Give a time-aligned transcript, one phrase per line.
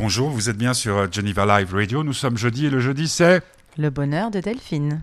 [0.00, 2.04] Bonjour, vous êtes bien sur euh, Geneva Live Radio.
[2.04, 3.42] Nous sommes jeudi et le jeudi c'est
[3.76, 5.02] Le bonheur de Delphine.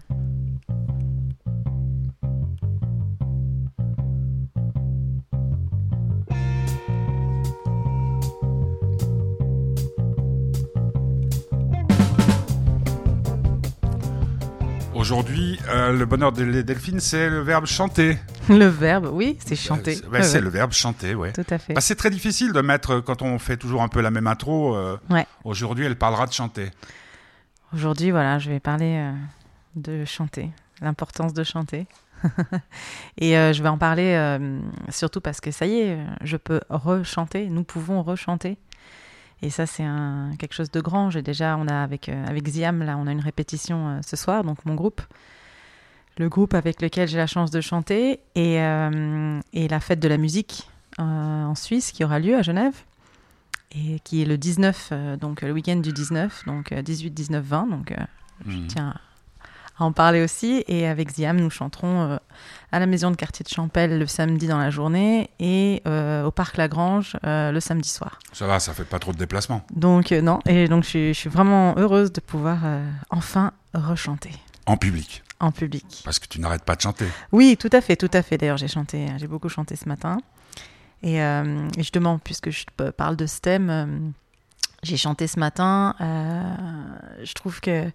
[15.96, 18.17] Le bonheur de Delphine, c'est le verbe chanter.
[18.49, 19.98] Le verbe, oui, c'est chanter.
[20.13, 21.31] Euh, c'est le verbe chanter, ouais.
[21.34, 21.73] Tout à fait.
[21.73, 24.76] Bah, c'est très difficile de mettre, quand on fait toujours un peu la même intro.
[24.76, 25.26] euh, Ouais.
[25.44, 26.70] Aujourd'hui, elle parlera de chanter.
[27.73, 29.12] Aujourd'hui, voilà, je vais parler euh,
[29.76, 31.88] de chanter, l'importance de chanter.
[33.17, 36.62] Et euh, je vais en parler euh, surtout parce que ça y est, je peux
[36.70, 38.58] rechanter, nous pouvons rechanter.
[39.41, 39.84] Et ça, c'est
[40.39, 41.09] quelque chose de grand.
[41.09, 44.44] J'ai déjà, on a avec, euh, avec Ziam, là, on a une répétition ce soir,
[44.44, 45.02] donc mon groupe.
[46.18, 48.20] Le groupe avec lequel j'ai la chance de chanter.
[48.36, 50.68] Et, euh, et la fête de la musique
[51.00, 52.73] euh, en Suisse qui aura lieu à Genève.
[53.78, 57.44] Et qui est le 19, euh, donc le week-end du 19, donc euh, 18, 19,
[57.44, 57.68] 20.
[57.68, 57.94] Donc
[58.48, 58.67] je Mhm.
[58.67, 58.94] tiens
[59.78, 60.64] à en parler aussi.
[60.70, 62.17] Et avec Ziam, nous chanterons
[62.72, 66.56] à la maison de quartier de Champel le samedi dans la journée et au parc
[66.56, 68.20] Lagrange le samedi soir.
[68.32, 69.66] Ça va, ça fait pas trop de déplacements.
[69.73, 72.59] Donc non, et donc je suis, je suis vraiment heureuse de pouvoir
[73.09, 74.32] enfin rechanter
[74.67, 75.23] En public.
[75.39, 76.02] en public.
[76.05, 77.05] Parce que tu n'arrêtes pas de chanter.
[77.31, 78.38] Oui, tout à fait, tout à fait.
[78.38, 80.17] D'ailleurs, j'ai chanté, j'ai beaucoup chanté ce matin.
[81.03, 82.66] Et, euh, et justement, puisque je
[82.97, 83.86] parle de ce thème, euh,
[84.81, 85.93] j'ai chanté ce matin.
[86.02, 86.55] euh,
[87.23, 87.91] je trouve que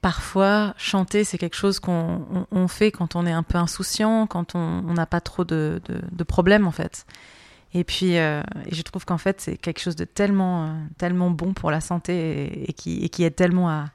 [0.00, 4.26] parfois, chanter, c'est quelque chose qu'on on- on fait quand on est un peu insouciant,
[4.26, 7.04] quand on on n'a pas trop de, de- de problèmes, en fait.
[7.74, 11.30] Et puis, euh, et je trouve qu'en fait, c'est quelque chose de tellement, euh, tellement
[11.30, 13.86] bon pour la santé et, et qui, et qui aide tellement à,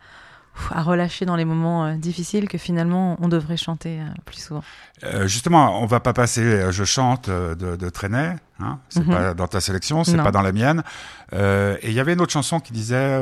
[0.71, 4.63] à relâcher dans les moments euh, difficiles que finalement, on devrait chanter euh, plus souvent.
[5.03, 8.35] Euh, justement, on va pas passer Je chante de, de Trenet.
[8.59, 9.13] Hein c'est Mhm.
[9.13, 10.83] pas dans ta sélection, c'est pas dans la mienne.
[11.33, 13.19] Euh, et il y avait une autre chanson qui disait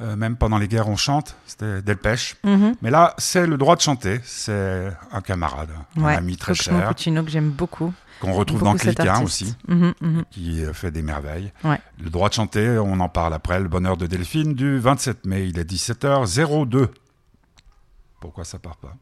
[0.00, 1.36] euh, euh, Même pendant les guerres, on chante.
[1.46, 2.36] C'était Delpech.
[2.82, 4.20] Mais là, c'est le droit de chanter.
[4.24, 7.92] C'est un camarade, un Ouais, ami très Cosmo cher, Puccino que j'aime beaucoup.
[8.20, 10.24] qu'on retrouve Beaucoup dans Cliquin aussi, Mhm, mhm.
[10.30, 11.52] qui euh, fait des merveilles.
[11.64, 11.80] Ouais.
[12.00, 13.60] Le droit de chanter, on en parle après.
[13.60, 15.48] Le bonheur de Delphine du 27 mai.
[15.48, 16.88] Il est 17h02.
[18.20, 18.94] Pourquoi ça part pas?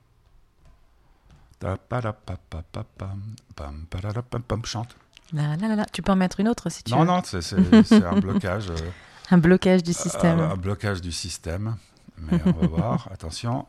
[4.65, 4.97] Chante.
[5.33, 5.85] Là, là, là.
[5.93, 7.07] Tu peux en mettre une autre si tu Non, veux.
[7.07, 8.67] non, c'est c'est- c'est un blocage.
[9.33, 10.41] Euh, Un blocage du système.
[10.41, 11.77] Un, un blocage du système.
[12.19, 13.09] Mais on va voir.
[13.13, 13.67] Attention.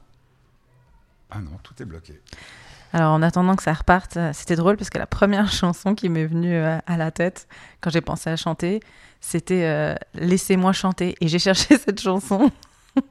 [1.30, 2.22] Ah non, tout est bloqué.
[2.94, 6.08] Alors, en attendant que ça reparte, euh, c'était drôle parce que la première chanson qui
[6.10, 7.48] m'est venue euh, à la tête
[7.82, 8.80] quand j'ai pensé à chanter,
[9.20, 11.16] c'était euh, Laissez-moi chanter.
[11.20, 12.50] Et j'ai cherché cette chanson.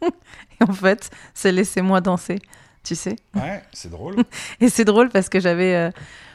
[0.03, 2.39] et en fait, c'est Laissez-moi danser.
[2.83, 3.17] Tu sais?
[3.35, 4.17] Ouais, c'est drôle.
[4.61, 5.75] Et c'est drôle parce que j'avais.
[5.75, 5.91] euh,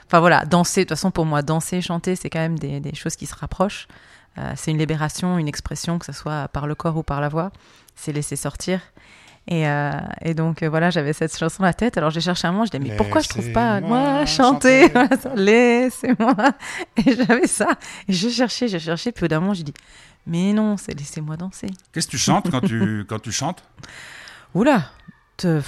[0.08, 2.94] Enfin voilà, danser, de toute façon, pour moi, danser, chanter, c'est quand même des, des
[2.94, 3.88] choses qui se rapprochent.
[4.38, 7.30] Euh, c'est une libération, une expression, que ce soit par le corps ou par la
[7.30, 7.52] voix.
[7.96, 8.80] C'est laisser sortir.
[9.47, 11.97] Et, euh, et donc, euh, voilà, j'avais cette chanson à la tête.
[11.97, 15.30] Alors, j'ai cherché un moment, je disais, mais pourquoi je trouve pas, moi, chanter, chanter.
[15.36, 16.36] Laissez-moi.
[16.97, 17.68] Et j'avais ça.
[18.08, 19.12] Et je cherchais, je cherchais.
[19.12, 19.74] Puis au d'un moment, j'ai dit,
[20.28, 21.68] mais non, c'est laissez-moi danser.
[21.92, 23.63] Qu'est-ce que tu chantes quand tu, quand tu chantes?
[24.53, 24.84] Oula
[25.38, 25.62] te-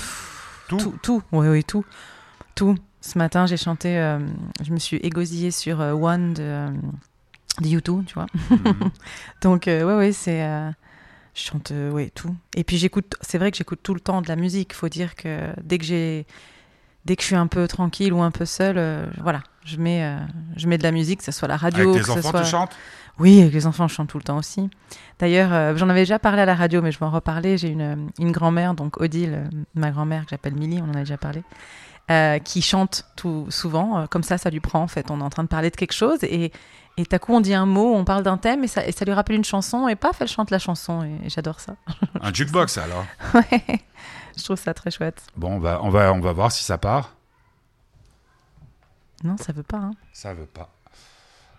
[0.67, 1.83] Tout tout, tout, oui, oui, tout,
[2.55, 2.77] tout.
[3.01, 4.19] Ce matin, j'ai chanté, euh,
[4.63, 6.67] je me suis égosillée sur euh, One de,
[7.61, 8.25] euh, de U2, tu vois.
[8.49, 8.89] Mhm.
[9.41, 10.43] Donc, euh, ouais, ouais, c'est.
[10.43, 10.69] euh,
[11.35, 12.35] je chante, euh, ouais, tout.
[12.55, 14.73] Et puis, j'écoute, c'est vrai que j'écoute tout le temps de la musique.
[14.73, 16.25] faut dire que dès que j'ai.
[17.05, 20.09] Dès que je suis un peu tranquille ou un peu seule, euh, voilà, je mets,
[20.55, 22.29] je mets de la musique, que ce soit la radio, Avec que tes ce enfants,
[22.29, 22.41] soit...
[22.43, 22.77] tu chantes?
[23.19, 24.69] Oui, avec les enfants, je chante tout le temps aussi.
[25.19, 27.57] D'ailleurs, j'en avais déjà parlé à la radio, mais je vais en reparler.
[27.57, 31.17] J'ai une, une grand-mère, donc Odile, ma grand-mère que j'appelle Milly, on en a déjà
[31.17, 31.43] parlé,
[32.11, 33.99] euh, qui chante tout souvent.
[33.99, 35.09] euh, comme ça, ça lui prend en fait.
[35.11, 36.51] On est en train de parler de quelque chose et
[36.95, 39.03] et à coup on dit un mot, on parle d'un thème et ça, et ça
[39.03, 41.75] lui rappelle une chanson et paf, elle chante la chanson et, et j'adore ça.
[42.21, 43.03] Un jukebox alors.
[43.33, 43.81] Ouais,
[44.37, 45.23] je trouve ça très chouette.
[45.35, 47.15] Bon, on va, on, va, on va voir si ça part.
[49.23, 49.77] Non, ça veut pas.
[49.77, 49.91] Hein.
[50.11, 50.69] Ça veut pas.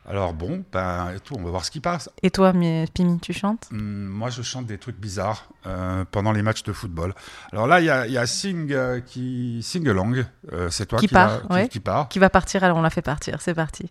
[0.06, 2.10] Alors bon, ben, et tout, on va voir ce qui passe.
[2.22, 3.68] Et toi, mi- Pimi, tu chantes?
[3.72, 7.14] Hum, moi, je chante des trucs bizarres euh, pendant les matchs de football.
[7.52, 10.24] Alors là, il y a, il y a Sing euh, qui Sing Along.
[10.52, 11.68] Euh, c'est toi Qui qui, part, qui- ouais.
[11.68, 13.40] qui part, Qui va partir Alors on la fait partir.
[13.40, 13.88] C'est parti.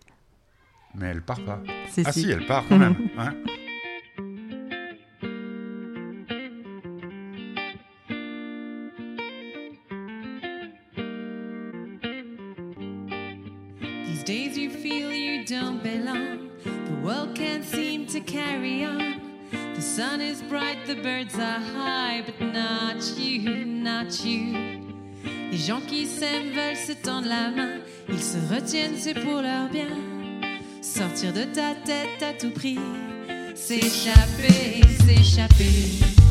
[0.94, 1.58] mais elle part pas.
[1.90, 2.22] Si, Ah si.
[2.22, 2.96] si, elle part quand même.
[3.18, 3.34] hein.
[18.20, 19.20] Carry on.
[19.74, 24.80] The sun is bright, the birds are high, but not you, not you.
[25.50, 27.80] Les gens qui s'aiment veulent se tendre la main.
[28.08, 29.88] Ils se retiennent, c'est pour leur bien.
[30.82, 32.78] Sortir de ta tête à tout prix.
[33.54, 36.23] S'échapper, s'échapper.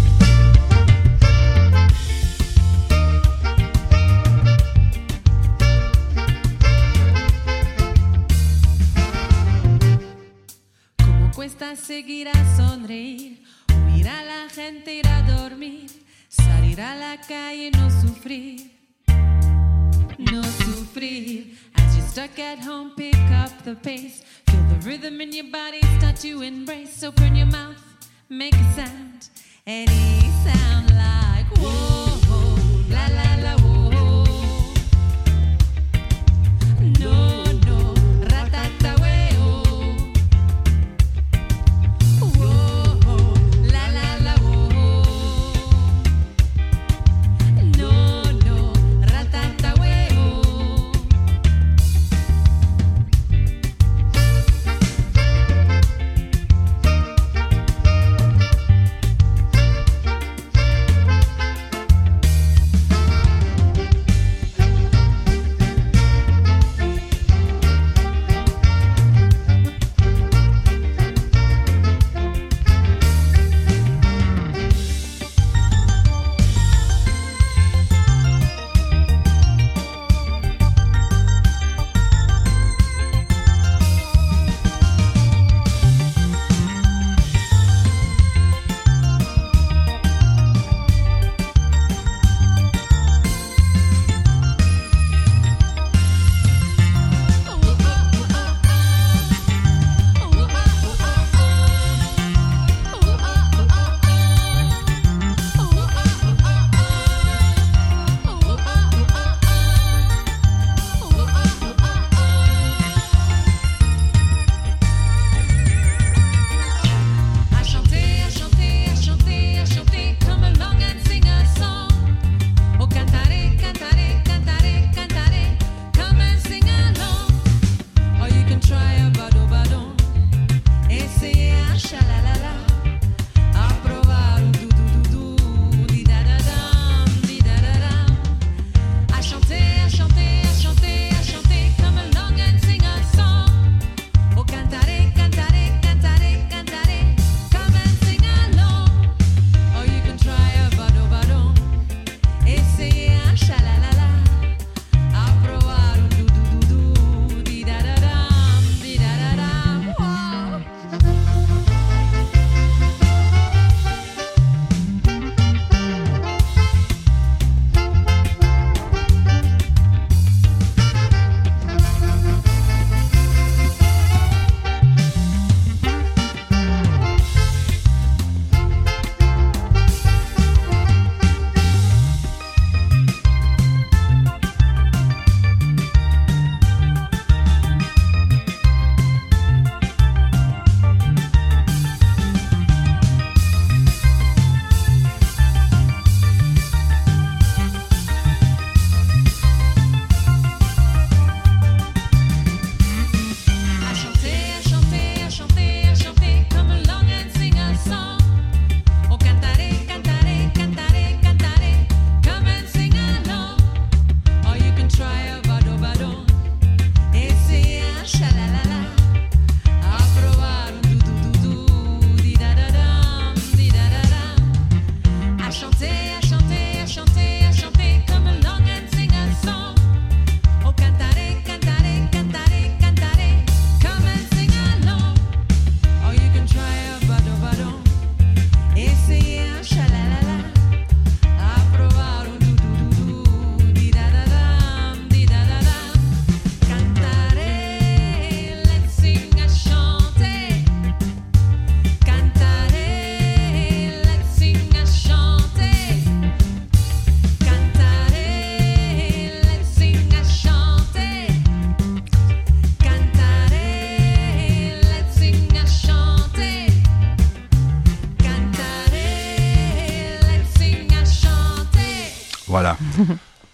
[11.76, 15.90] Seguir a sonreír, huir a la gente, ir a dormir,
[16.30, 18.72] salir a la calle, no sufrir,
[20.20, 21.58] no sufrir.
[21.74, 25.82] As you're stuck at home, pick up the pace, feel the rhythm in your body
[25.98, 27.04] start to embrace.
[27.04, 27.82] Open your mouth,
[28.30, 29.30] make a sound,
[29.66, 32.20] any sound like whoa,
[32.90, 33.23] la la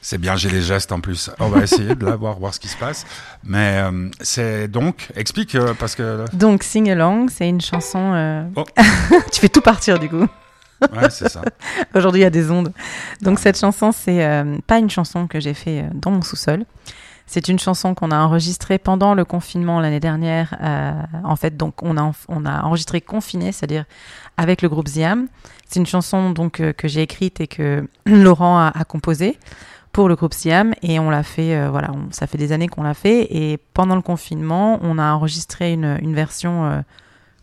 [0.10, 1.30] C'est bien, j'ai les gestes en plus.
[1.40, 3.06] On va essayer de la voir, voir ce qui se passe.
[3.44, 6.26] Mais euh, c'est donc, explique, euh, parce que.
[6.34, 8.14] Donc, Sing Along, c'est une chanson.
[8.16, 8.64] euh, Oh.
[9.32, 10.26] tu fais tout partir du coup.
[10.82, 11.44] Ouais, c'est ça.
[11.94, 12.74] Aujourd'hui, il y a des ondes.
[13.22, 16.66] Donc, cette chanson, c'est pas une chanson que j'ai fait dans mon sous-sol.
[17.28, 20.58] C'est une chanson qu'on a enregistrée pendant le confinement l'année dernière.
[21.24, 23.86] En fait, donc on a, on a enregistré confiné, c'est-à-dire
[24.38, 25.28] avec le groupe Ziam.
[25.68, 29.38] C'est une chanson donc que j'ai écrite et que Laurent a, a composée
[29.92, 32.68] pour le groupe Siam et on l'a fait, euh, voilà, on- ça fait des années
[32.68, 36.82] qu'on l'a fait et pendant le confinement, on a enregistré une, une version euh,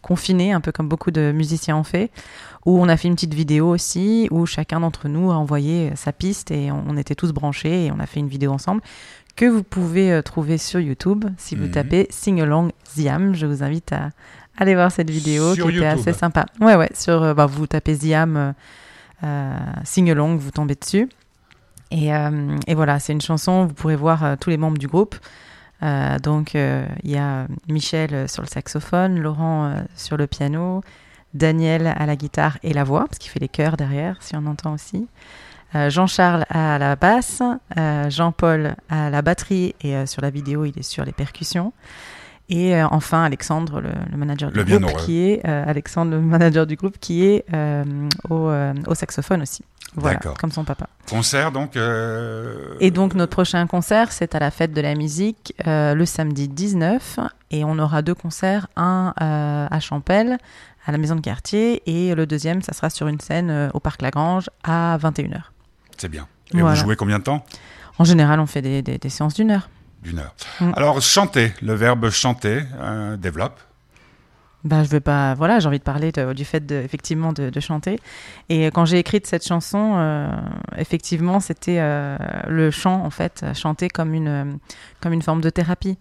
[0.02, 2.10] confinée, un peu comme beaucoup de musiciens ont fait,
[2.64, 6.12] où on a fait une petite vidéo aussi, où chacun d'entre nous a envoyé sa
[6.12, 8.80] piste et on, on était tous branchés et on a fait une vidéo ensemble
[9.34, 11.70] que vous pouvez euh, trouver sur YouTube si vous Mhm.
[11.72, 13.34] tapez Sing Along Ziam.
[13.34, 14.10] Je vous invite à
[14.56, 16.46] aller voir cette vidéo Sur qui était assez sympa.
[16.60, 18.52] Ouais, ouais, sur, euh, bah, vous tapez Ziam euh,
[19.24, 21.08] euh, Sing Along, vous tombez dessus.
[21.90, 24.88] Et, euh, et voilà, c'est une chanson, vous pourrez voir euh, tous les membres du
[24.88, 25.16] groupe.
[25.82, 30.82] Euh, donc, il y a Michel sur le saxophone, Laurent sur le piano,
[31.34, 34.46] Daniel à la guitare et la voix, parce qu'il fait les chœurs derrière, si on
[34.46, 35.06] entend aussi.
[35.74, 37.42] Euh, Jean-Charles à la basse,
[37.76, 41.72] euh, Jean-Paul à la batterie et euh, sur la vidéo, il est sur les percussions.
[42.48, 46.76] Et enfin, Alexandre, le, le manager du Le groupe, qui est Alexandre, le manager du
[46.76, 47.44] groupe, qui est
[48.30, 48.48] au,
[48.86, 49.64] au saxophone aussi.
[49.96, 50.88] Voilà, comme son papa.
[51.08, 51.76] Concert, donc.
[51.76, 56.04] euh, Et donc notre prochain concert, c'est à la fête de la musique euh, le
[56.06, 57.18] samedi 19
[57.50, 60.38] et on aura deux concerts, un euh, à Champel
[60.86, 64.02] à la maison de quartier et le deuxième, ça sera sur une scène au parc
[64.02, 65.40] Lagrange à 21h.
[65.98, 66.28] C'est bien.
[66.54, 66.76] Et Voilà.
[66.76, 67.44] vous jouez combien de temps?
[67.98, 69.68] En général, on fait des, des- des séances d'une heure.
[70.02, 70.34] D'une heure.
[70.60, 70.72] Mm.
[70.76, 72.62] Alors, chanter, le verbe chanter,
[73.18, 73.58] développe.
[74.66, 75.34] Bah, je veux pas.
[75.34, 78.00] Voilà, j'ai envie de parler du fait de, effectivement de, chanter.
[78.48, 80.28] Et quand j'ai écrit cette chanson, euh,
[80.76, 82.18] effectivement, c'était euh,
[82.48, 84.44] le chant en fait, chanter comme une euh,
[85.00, 85.96] comme une forme de thérapie.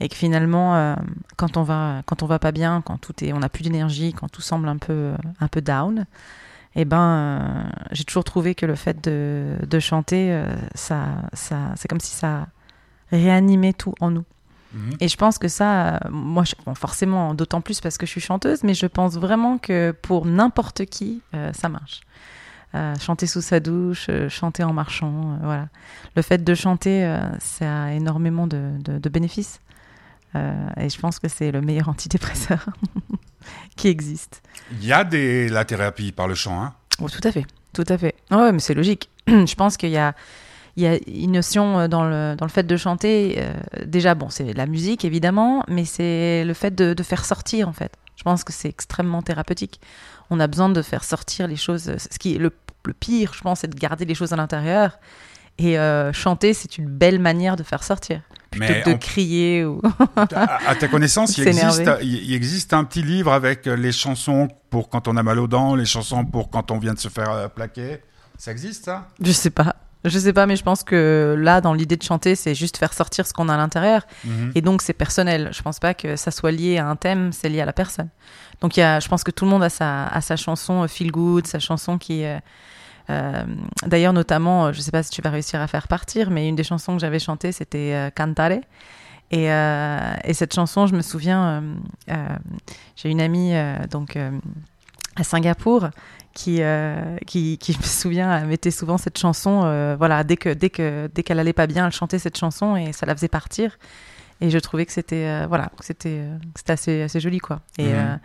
[0.00, 0.96] Et que finalement,
[1.36, 4.12] quand on va quand on va pas bien, quand tout est, on n'a plus d'énergie,
[4.12, 6.04] quand tout semble un peu un peu down,
[6.74, 10.42] eh ben, j'ai toujours trouvé que le fait de, chanter,
[10.74, 12.46] ça ça c'est comme si ça
[13.10, 14.24] réanimait tout en nous.
[14.76, 14.96] Mhm.
[15.00, 18.20] Et je pense que ça, moi, je- bon, forcément, d'autant plus parce que je suis
[18.20, 22.00] chanteuse, mais je pense vraiment que pour n'importe qui, euh, ça marche.
[22.74, 25.68] Euh, chanter sous sa douche, euh, chanter en marchant, euh, voilà.
[26.14, 29.60] Le fait de chanter, euh, ça a énormément de, de- de bénéfices.
[30.78, 32.66] Et je pense que c'est le meilleur antidépresseur
[33.76, 34.42] qui existe.
[34.72, 36.62] Il y a des, la thérapie par le chant.
[36.62, 38.14] Hein Oh, tout à fait, tout à fait.
[38.30, 39.08] Ah ouais, mais c'est logique.
[39.26, 40.14] je pense qu'il y a,
[40.76, 43.36] il y a une notion euh, dans le, dans le fait de chanter.
[43.38, 43.52] euh,
[43.86, 47.72] déjà, bon, c'est la musique évidemment, mais c'est le fait de, de faire sortir en
[47.72, 47.92] fait.
[48.16, 49.80] Je pense que c'est extrêmement thérapeutique.
[50.30, 51.92] On a besoin de faire sortir les choses.
[51.98, 52.50] Ce qui est le,
[52.84, 54.98] le pire, je pense, c'est de garder les choses à l'intérieur.
[55.58, 58.20] Et euh, chanter, c'est une belle manière de faire sortir.
[58.50, 59.80] Plutôt Mais que de on- crier ou.
[60.34, 64.88] à, à ta connaissance, il existe, il existe un petit livre avec les chansons pour
[64.90, 67.30] quand on a mal aux dents, les chansons pour quand on vient de se faire
[67.30, 67.98] euh, plaquer.
[68.38, 69.08] Ça existe, ça?
[69.22, 69.76] Je sais pas.
[70.08, 72.92] Je sais pas, mais je pense que là, dans l'idée de chanter, c'est juste faire
[72.92, 74.02] sortir ce qu'on a à l'intérieur.
[74.24, 74.52] Mhm.
[74.54, 75.50] Et donc, c'est personnel.
[75.52, 78.08] Je pense pas que ça soit lié à un thème, c'est lié à la personne.
[78.60, 80.82] Donc, il y a, je pense que tout le monde a sa, a sa chanson
[80.82, 82.24] euh, Feel Good, sa chanson qui.
[82.24, 82.38] euh,
[83.10, 83.44] euh,
[83.86, 86.64] D'ailleurs, notamment, je sais pas si tu vas réussir à faire partir, mais une des
[86.64, 88.60] chansons que j'avais chantées, c'était euh, Cantare.
[89.32, 91.64] Et, et cette chanson, je me souviens,
[92.94, 93.54] j'ai une amie
[93.90, 94.16] donc
[95.16, 95.88] à Singapour
[96.36, 99.62] qui, euh, qui, qui, je me souviens, mettait souvent cette chanson.
[99.64, 102.76] euh, voilà, dès que dès que dès qu'elle allait pas bien, elle chantait cette chanson
[102.76, 103.78] et ça la faisait partir.
[104.42, 107.60] Et je trouvais que c'était euh, voilà, c'était c'était assez assez joli quoi.
[107.78, 108.20] Et, Mhm.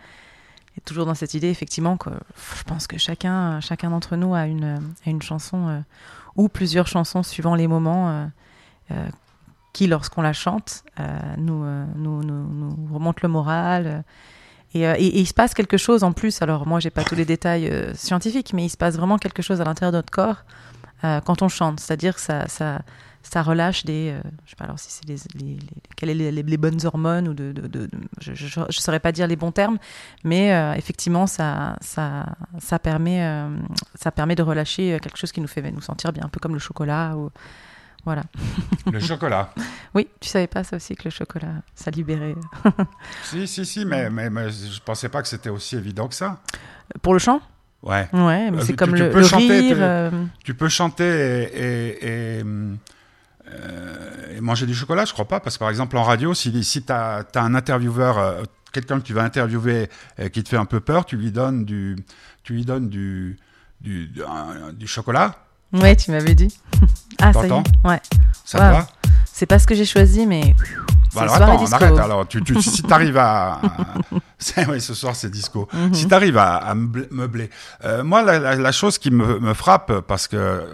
[0.76, 2.10] et toujours dans cette idée effectivement que
[2.58, 5.82] je pense que chacun chacun d'entre nous a une a une chanson
[6.36, 8.28] ou plusieurs chansons suivant les moments
[9.72, 10.84] qui lorsqu'on la chante
[11.38, 11.64] nous,
[11.96, 14.04] nous, nous nous remonte le moral.
[14.76, 16.42] Euh, et, il se passe quelque chose en plus.
[16.42, 19.42] Alors moi, j'ai pas tous les détails euh, scientifiques, mais il se passe vraiment quelque
[19.42, 20.44] chose à l'intérieur de notre corps
[21.04, 21.80] euh, quand on chante.
[21.80, 25.54] C'est-à-dire que ça, ça, relâche des, euh, je sais pas alors si c'est les, les,
[25.54, 25.58] les-
[25.96, 27.34] quelles les, les- bonnes hormones ou
[28.20, 29.78] je, je, saurais pas dire les bons termes,
[30.24, 31.76] mais effectivement, ça,
[32.82, 36.58] permet, de relâcher quelque chose qui nous fait nous sentir bien, un peu comme le
[36.58, 37.14] chocolat
[38.04, 38.22] voilà.
[38.90, 39.50] Le chocolat.
[39.94, 42.34] Oui, tu savais pas ça aussi que le chocolat, ça libérait.
[43.24, 46.40] si, si, si, mais, mais, mais je pensais pas que c'était aussi évident que ça.
[47.02, 47.42] Pour le chant?
[47.82, 48.08] Ouais.
[48.14, 49.76] Ouais, mais Euh, c'est tu- comme tu le, peux le chanter, rire.
[49.76, 50.10] tu- euh,
[50.44, 52.44] Tu peux chanter et, et- et,
[53.48, 56.64] euh, et manger du chocolat, je crois pas, parce que par exemple en radio, si,
[56.64, 58.42] si tu as, un intervieweur,
[58.72, 59.88] quelqu'un que tu vas interviewer
[60.32, 61.96] qui te fait un peu peur, tu lui donnes du,
[62.44, 63.38] tu lui donnes du,
[63.80, 64.10] du,
[64.74, 65.36] du chocolat,
[65.72, 66.54] Ouais, tu m'avais dit.
[67.20, 67.52] ah, ça y est.
[67.88, 68.00] Ouais.
[68.44, 68.64] ça Wow.
[68.64, 68.86] te va
[69.32, 70.54] C'est pas ce que j'ai choisi, mais.
[71.14, 71.98] Bah alors attends, on arrête.
[71.98, 73.60] Alors, tu, tu, si tu arrives à,
[74.68, 75.68] ouais, ce soir, c'est disco.
[75.72, 75.94] Mhm.
[75.94, 77.50] Si tu arrives à, à meubler-.
[77.84, 80.66] Euh, moi, la, la- la chose qui me, me frappe, parce que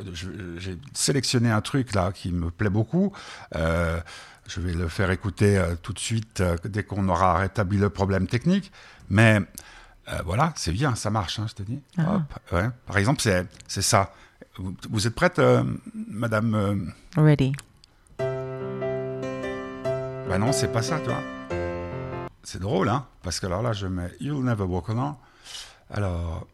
[0.58, 3.12] j'ai sélectionné un truc là qui me plaît beaucoup,
[3.56, 3.98] euh,
[4.46, 7.90] je vais le faire écouter euh, tout de suite euh, dès qu'on aura rétabli le
[7.90, 8.70] problème technique.
[9.10, 9.40] Mais
[10.12, 11.80] euh, voilà, c'est bien, ça marche, hein, je te dis.
[11.98, 12.16] Ah.
[12.16, 12.22] Hop,
[12.52, 12.68] ouais.
[12.86, 14.12] Par exemple, c'est c'est ça.
[14.56, 15.62] Vous, vous êtes prête, euh,
[15.94, 16.76] madame euh,
[17.16, 17.52] Ready.
[20.28, 21.22] Bah non, c'est pas ça, tu vois.
[22.42, 25.14] C'est drôle, hein Parce que alors là, je mets You'll Never Walk Alone.
[25.90, 26.46] Alors.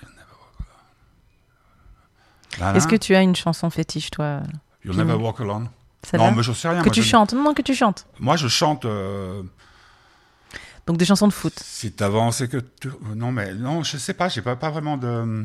[0.00, 2.60] You'll Never Walk Alone.
[2.60, 4.42] Là, là, Est-ce que tu as une chanson fétiche, toi
[4.84, 5.68] You'll Never Walk Alone.
[6.14, 6.80] Non, mais je sais rien.
[6.80, 8.06] Que moi, tu je- chantes Non, que tu chantes.
[8.20, 8.86] Moi, je chante.
[10.86, 11.52] Donc des chansons de foot.
[11.62, 12.88] si t'avances que tu.
[13.14, 14.28] Non, mais non, je sais pas.
[14.28, 15.44] J'ai pas, pas vraiment de.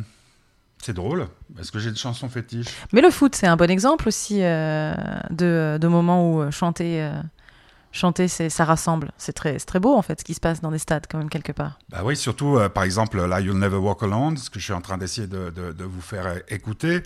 [0.84, 1.28] C'est drôle.
[1.60, 2.68] Est-ce que j'ai une chanson fétiche?
[2.94, 4.94] Mais le foot, c'est un bon exemple aussi euh,
[5.30, 7.14] de, de moments où euh, chanter, euh,
[7.92, 9.12] chanter ça rassemble.
[9.18, 11.30] C'est très, très beau, en fait, ce qui se passe dans des stades, quand même,
[11.30, 11.78] quelque part.
[11.90, 14.74] Bah oui, surtout, euh, par exemple, là, You'll Never Walk Alone, ce que je suis
[14.74, 17.04] en train d'essayer de, de- de vous faire écouter,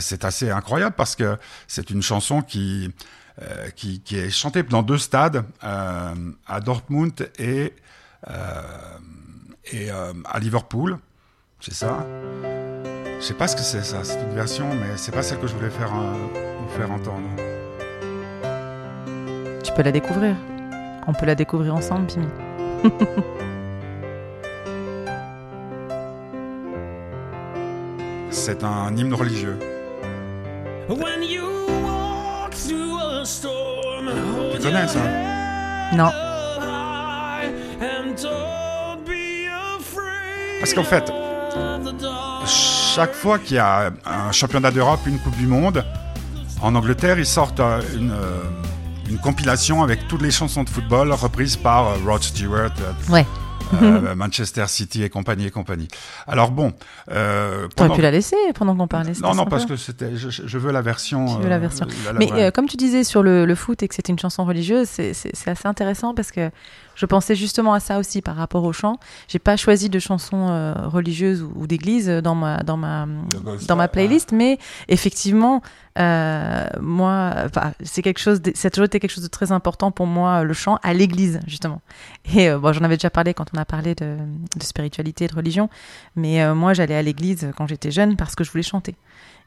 [0.00, 2.92] c'est assez incroyable parce que c'est une chanson qui,
[3.42, 6.14] euh, qui, qui est chantée dans deux stades, euh,
[6.46, 7.72] à Dortmund et,
[8.28, 8.62] euh,
[9.72, 10.98] et euh, à Liverpool.
[11.60, 12.06] C'est ça
[12.42, 15.46] Je sais pas ce que c'est ça, c'est une version, mais c'est pas celle que
[15.46, 16.14] je voulais faire, euh,
[16.60, 17.28] vous faire entendre.
[19.62, 20.34] Tu peux la découvrir.
[21.06, 22.26] On peut la découvrir ensemble, Pimi.
[28.30, 29.58] C'est un hymne religieux.
[30.88, 31.46] When you
[33.30, 35.00] Tu connais ça?
[35.94, 36.10] Non.
[40.60, 41.12] Parce qu'en fait,
[42.46, 45.84] chaque fois qu'il y a un championnat d'Europe, une Coupe du Monde,
[46.62, 48.42] en Angleterre, ils sortent euh, une, euh,
[49.08, 52.72] une compilation avec toutes les chansons de football reprises par euh, Rod Stewart,
[53.08, 53.24] Ouais.
[53.82, 55.88] Euh, Manchester City et compagnie et compagnie.
[56.26, 56.72] Alors bon,
[57.10, 59.12] euh, pendant- pu la laisser pendant qu'on parlait.
[59.22, 61.36] non non parce que c'était, je, je veux la version.
[61.36, 61.86] Tu veux la version.
[62.06, 64.18] la- la Mais euh, comme tu disais sur le, le foot et que c'était une
[64.18, 65.12] chanson religieuse, c'est
[65.48, 66.50] assez intéressant parce que
[66.98, 68.96] je pensais justement à ça aussi par rapport au chant.
[69.28, 73.06] J'ai pas choisi de chansons euh, religieuses ou, ou d'église dans ma dans ma
[73.68, 73.88] dans ma ouais.
[73.88, 74.58] playlist, mais
[74.88, 75.62] effectivement,
[75.98, 77.34] euh, moi,
[77.82, 80.42] c'est quelque chose, de- ça a toujours été quelque chose de très important pour moi,
[80.42, 81.80] le chant à l'église justement.
[82.34, 84.16] Et euh, bon, j'en avais déjà parlé quand on a parlé de,
[84.56, 85.70] de spiritualité et de religion,
[86.16, 88.96] mais euh, moi, j'allais à l'église quand j'étais jeune parce que je voulais chanter.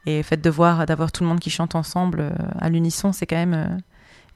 [0.06, 3.26] Et le fait de voir, d'avoir tout le monde qui chante ensemble à l'unisson, c'est
[3.26, 3.78] quand même.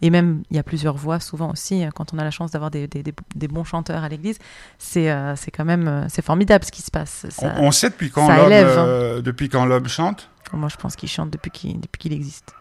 [0.02, 2.50] Et même, il y a plusieurs voix souvent aussi, euh, quand on a la chance
[2.50, 4.38] d'avoir des, des- des- des bons chanteurs à l'église,
[4.78, 7.26] c'est euh, c'est quand même euh, c'est formidable ce qui se passe.
[7.30, 8.52] Ça- on, on sait depuis quand l'homme hein.
[8.52, 10.28] euh, depuis quand l'homme chante?
[10.52, 12.52] moi, je pense qu'il chante depuis qu'il depuis qu'il existe.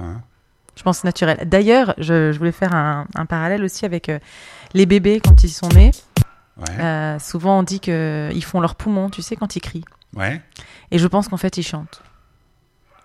[0.00, 0.22] Hein?
[0.76, 1.48] Je pense que c'est naturel.
[1.48, 4.18] D'ailleurs, je, je voulais faire un, un parallèle aussi avec euh,
[4.74, 5.90] les bébés quand ils sont nés.
[6.56, 7.16] Ouais.
[7.20, 9.84] Souvent, on dit qu'ils font leurs poumons, tu sais, quand ils crient.
[10.16, 10.40] ouais.
[10.90, 12.02] Et je pense qu'en fait, ils chantent.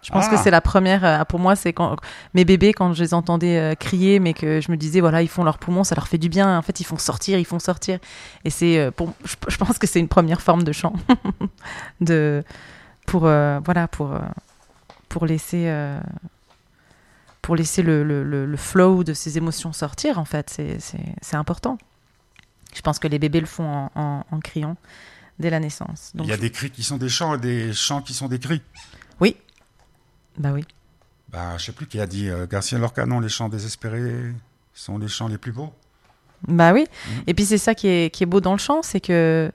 [0.03, 0.41] Je pense que Ah.
[0.43, 1.05] c'est la première.
[1.05, 1.95] euh, pour moi, c'est quand
[2.33, 5.29] mes bébés, quand je les entendais euh, crier, mais que je me disais, voilà, ils
[5.29, 6.57] font leurs poumons, ça leur fait du bien.
[6.57, 7.99] En fait, ils font sortir, ils font sortir.
[8.43, 9.13] Et c'est, euh, pour,
[9.47, 10.93] je, pense que c'est une première forme de chant,
[12.01, 12.43] de,
[13.07, 14.11] pour, euh, voilà, pour,
[15.09, 15.99] pour laisser, euh,
[17.41, 20.19] pour laisser le, le, le, flow de ces émotions sortir.
[20.19, 21.77] En fait, c'est, important.
[22.75, 24.75] Je pense que les bébés le font en, en, en criant
[25.39, 26.11] dès la naissance.
[26.15, 28.27] Donc, Il y a des cris qui sont des chants et des chants qui sont
[28.27, 28.61] des cris.
[30.37, 30.65] Bah oui.
[31.29, 34.33] Bah, je sais plus qui a dit euh, Garcia Lorca, non, les chants désespérés
[34.73, 35.73] sont les chants les plus beaux.
[36.47, 36.85] Bah oui.
[37.07, 37.23] Mhm.
[37.27, 39.51] Et puis c'est ça qui est, qui est beau dans le chant, c'est que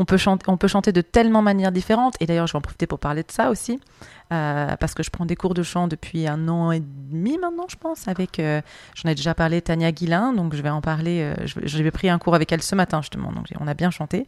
[0.00, 2.16] on peut, chanter, on peut chanter de tellement manières différentes.
[2.20, 3.78] Et d'ailleurs, je vais en profiter pour parler de ça aussi,
[4.32, 7.66] euh, parce que je prends des cours de chant depuis un an et demi maintenant,
[7.68, 8.08] je pense.
[8.08, 8.62] Avec, euh,
[8.94, 11.20] j'en ai déjà parlé, Tania Guilin, donc je vais en parler.
[11.20, 14.26] Euh, J'avais pris un cours avec elle ce matin justement, donc on a bien chanté.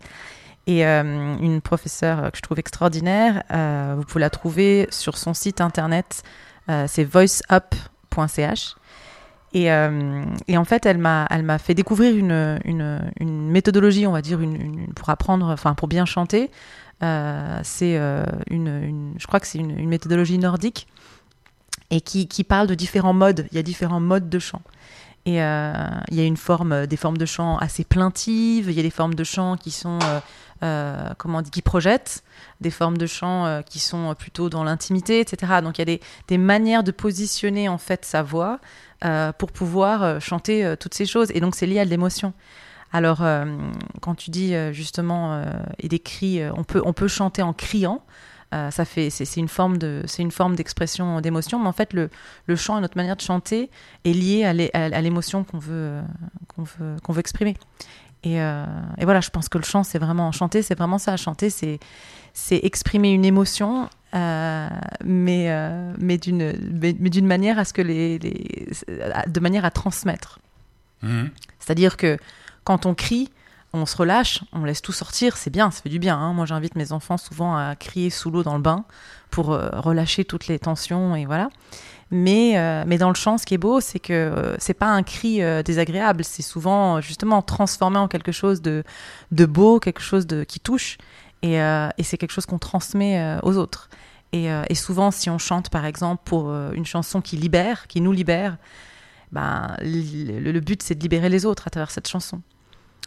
[0.66, 5.34] Et euh, une professeure que je trouve extraordinaire, euh, vous pouvez la trouver sur son
[5.34, 6.22] site internet,
[6.70, 8.76] euh, c'est voiceup.ch.
[9.54, 15.10] Et, en fait, elle m'a, fait découvrir une, une, méthodologie, on va dire, une, pour
[15.10, 16.50] apprendre, enfin pour bien chanter.
[17.00, 18.00] C'est
[18.50, 20.86] une, je crois que c'est une, méthodologie nordique
[21.90, 23.46] et qui, qui parle de différents modes.
[23.50, 24.62] Il y a différents modes de chant.
[25.26, 28.70] Et il y a une forme, des formes de chant assez plaintives.
[28.70, 29.98] Il y a des formes de chant qui sont,
[30.62, 32.22] euh, comment dit, qui projettent.
[32.60, 35.60] Des formes de chant euh, qui sont plutôt dans l'intimité, etc.
[35.62, 35.98] Donc il y a
[36.28, 38.60] des, manières de positionner en fait sa voix
[39.04, 41.30] euh, pour pouvoir chanter toutes ces choses.
[41.34, 42.32] Et donc, c'est lié à l'émotion.
[42.92, 43.22] Alors,
[44.02, 45.42] quand tu dis justement,
[45.78, 48.02] et des cris, on, peut, on peut chanter en criant.
[48.52, 52.10] Ça fait, c'est, une forme de, c'est une forme d'expression d'émotion, mais en fait, le,
[52.44, 53.70] le chant et notre manière de chanter
[54.04, 56.00] est lié à, l'é- à- à l'émotion qu'on veut,
[56.54, 57.56] qu'on veut, qu'on veut exprimer.
[58.24, 58.64] Et, euh,
[58.98, 61.16] et voilà, je pense que le chant, c'est vraiment chanter, c'est vraiment ça.
[61.16, 61.80] Chanter, c'est
[62.34, 64.68] c'est exprimer une émotion, euh,
[65.04, 68.68] mais euh, mais d'une mais, mais d'une manière à ce que les, les
[69.26, 70.38] de manière à transmettre.
[71.02, 71.30] Mhm.
[71.58, 72.16] C'est-à-dire que
[72.64, 73.30] quand on crie,
[73.72, 76.18] on se relâche, on laisse tout sortir, c'est bien, ça fait du bien.
[76.18, 76.32] hein.
[76.32, 78.84] Moi, j'invite mes enfants souvent à crier sous l'eau dans le bain
[79.30, 81.48] pour euh, relâcher toutes les tensions et voilà.
[82.12, 84.88] Mais, euh, mais dans le chant, ce qui est beau, c'est que euh, c'est pas
[84.88, 88.84] un cri euh, désagréable, c'est souvent justement transformé en quelque chose de,
[89.30, 90.98] beau, quelque chose de, qui touche,
[91.40, 91.58] et,
[92.02, 93.88] c'est quelque chose qu'on transmet aux autres.
[94.32, 98.58] Et, souvent, si on chante par exemple pour une chanson qui libère, qui nous libère,
[99.32, 102.42] ben, le but c'est de libérer les autres à travers cette chanson.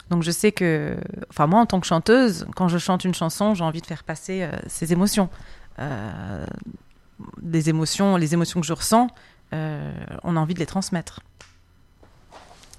[0.09, 0.97] Donc je sais que,
[1.29, 4.03] enfin moi en tant que chanteuse, quand je chante une chanson, j'ai envie de faire
[4.03, 5.29] passer euh, ces émotions,
[5.79, 6.45] Euh,
[7.41, 9.07] des émotions, les émotions que je ressens,
[9.53, 9.91] euh,
[10.23, 11.19] on a envie de les transmettre.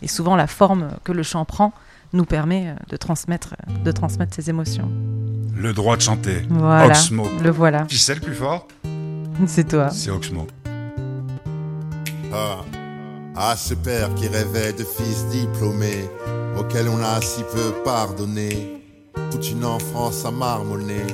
[0.02, 1.72] Et souvent la forme que le chant prend
[2.12, 4.90] nous permet euh, de transmettre, de transmettre ces émotions.
[5.54, 6.46] Le droit de chanter.
[6.48, 7.26] Voilà, Oxmo.
[7.42, 8.66] le voilà, Qui c'est le plus fort?
[9.46, 9.90] C'est toi.
[9.90, 10.46] C'est Oxmo.
[12.32, 12.58] Ah,
[13.36, 16.08] ah, ce père qui rêvait de fils diplômés,
[16.58, 18.82] auquel on a si peu pardonné.
[19.30, 21.06] Toute une enfance à marmonner,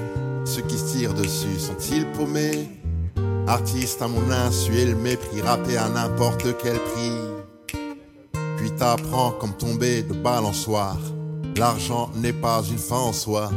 [0.44, 2.68] ceux qui se tirent dessus sont-ils paumés?
[3.46, 7.82] Artiste à mon insu et le mépris, rappé à n'importe quel prix.
[8.56, 11.00] Puis t'apprends comme tomber de balançoire,
[11.56, 13.50] l'argent n'est pas une fin en soi.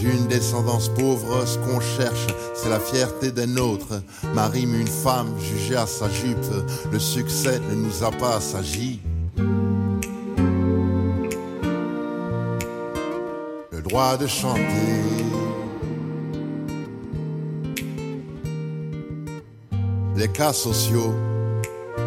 [0.00, 4.00] D'une descendance pauvre, ce qu'on cherche, c'est la fierté des nôtres.
[4.32, 6.36] Ma rime, une femme jugée à sa jupe,
[6.92, 9.00] le succès ne nous a pas assagi.
[13.72, 14.62] Le droit de chanter.
[20.16, 21.14] Les cas sociaux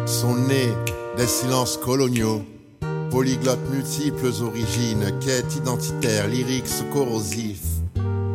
[0.06, 0.72] sont nés
[1.18, 2.42] des silences coloniaux.
[3.10, 7.60] Polyglottes multiples origines, quête identitaire, lyriques corrosif,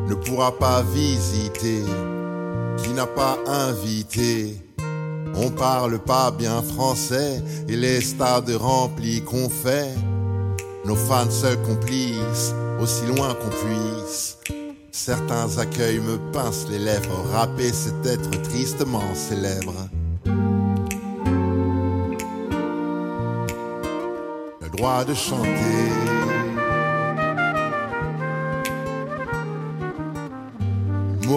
[0.08, 1.84] ne pourra pas visiter
[2.78, 4.56] qui n'a pas invité.
[5.36, 9.94] On parle pas bien français et les stades remplis qu'on fait.
[10.86, 14.38] Nos fans seuls complices, aussi loin qu'on puisse.
[14.92, 19.76] Certains accueils me pincent les lèvres, rapper c'est être tristement célèbre.
[24.62, 26.17] Le droit de chanter.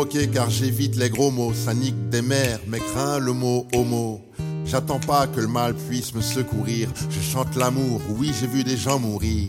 [0.00, 4.22] Moqué car j'évite les gros mots, ça nique des mères, mais crains le mot homo.
[4.64, 8.78] J'attends pas que le mal puisse me secourir, je chante l'amour, oui j'ai vu des
[8.78, 9.48] gens mourir.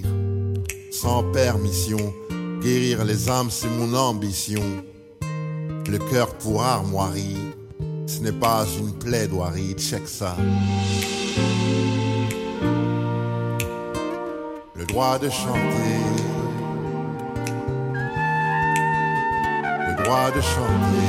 [0.91, 2.13] Sans permission,
[2.61, 4.61] guérir les âmes c'est mon ambition.
[5.21, 7.37] Le cœur pour armoirie,
[8.05, 10.35] ce n'est pas une plaidoirie, check ça.
[14.75, 16.10] Le droit de chanter.
[20.11, 21.07] Droit de chanter.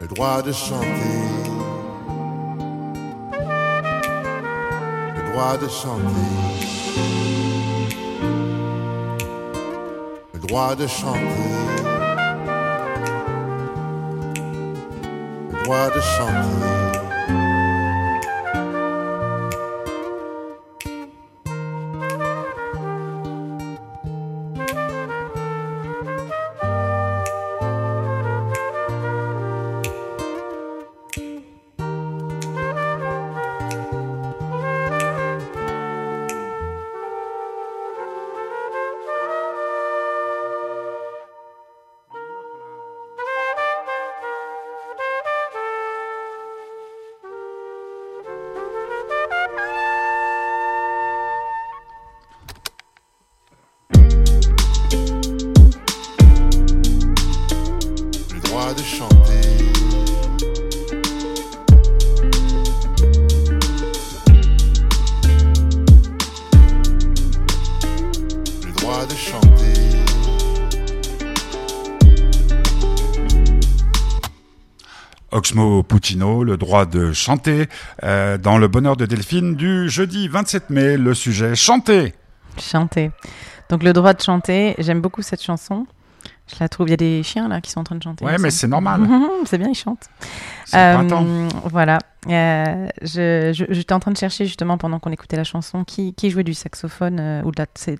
[0.00, 1.22] Le droit de chanter.
[5.14, 6.32] Le droit de chanter.
[10.34, 11.52] Le droit de chanter.
[15.52, 16.95] Le droit de chanter.
[58.86, 59.72] Chanter.
[68.64, 69.72] Le droit de chanter.
[75.32, 77.66] Oxmo Puccino, le droit de chanter
[78.04, 80.96] euh, dans le bonheur de Delphine du jeudi 27 mai.
[80.96, 82.14] Le sujet chanter.
[82.60, 83.10] Chanter.
[83.68, 85.86] Donc le droit de chanter, j'aime beaucoup cette chanson.
[86.48, 86.86] Je la trouve.
[86.86, 88.24] Il y a des chiens là qui sont en train de chanter.
[88.24, 89.00] Ouais, mais c'est normal.
[89.46, 90.08] c'est bien, ils chantent.
[90.74, 91.24] Euh, printemps.
[91.64, 91.98] voilà.
[92.28, 96.12] Euh, je, je- j'étais en train de chercher justement pendant qu'on écoutait la chanson qui,
[96.14, 97.66] qui jouait du saxophone euh, ou de la.
[97.74, 97.98] C'est,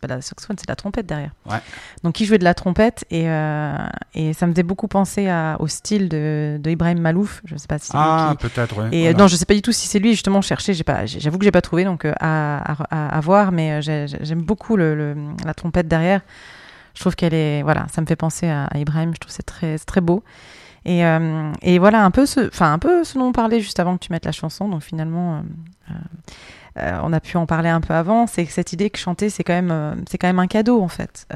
[0.00, 1.30] pas la saxophone, c'est de la trompette derrière.
[1.50, 1.58] Ouais.
[2.02, 3.76] Donc qui jouait de la trompette et, euh,
[4.14, 7.40] et ça me faisait beaucoup penser à- au style de, de Ibrahim Malouf.
[7.44, 8.88] Je sais pas si c'est lui Ah, qui- peut-être, ouais.
[8.92, 9.18] et euh, voilà.
[9.18, 10.10] non, je sais pas du tout si c'est lui.
[10.12, 10.54] Justement, j'ai-
[11.20, 13.52] J'avoue que j'ai pas trouvé, donc à, à, à- à voir.
[13.52, 16.20] Mais j'ai- j'ai- j'aime beaucoup le, le- la trompette derrière.
[16.94, 17.62] Je trouve qu'elle est.
[17.62, 19.12] Voilà, ça me fait penser à, Ibrahim.
[19.14, 20.22] Je trouve c'est très, très beau.
[20.84, 23.80] Et, euh, et voilà un peu ce, enfin un peu ce dont on parlait juste
[23.80, 24.68] avant que tu mettes la chanson.
[24.68, 25.42] Donc finalement,
[25.90, 25.94] euh,
[26.78, 28.26] euh, on a pu en parler un peu avant.
[28.26, 31.26] C'est cette idée que chanter, c'est quand même, c'est quand même un cadeau en fait.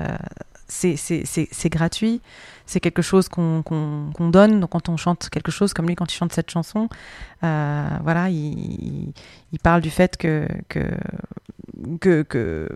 [0.68, 2.20] C'est, gratuit.
[2.66, 4.60] C'est quelque chose qu'on, qu'on, qu'on donne.
[4.60, 6.88] Donc quand on chante quelque chose comme lui, quand il chante cette chanson,
[7.42, 9.12] euh, voilà, il,
[9.52, 10.80] il, parle du fait que que
[12.00, 12.68] que, que,